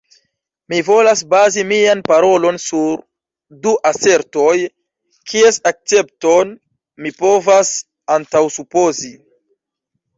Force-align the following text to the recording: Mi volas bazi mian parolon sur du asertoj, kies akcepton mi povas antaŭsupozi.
Mi 0.73 0.77
volas 0.85 1.19
bazi 1.33 1.65
mian 1.71 2.01
parolon 2.13 2.57
sur 2.63 3.03
du 3.67 3.75
asertoj, 3.91 4.57
kies 5.29 5.63
akcepton 5.75 6.59
mi 7.03 7.17
povas 7.25 7.75
antaŭsupozi. 8.19 9.17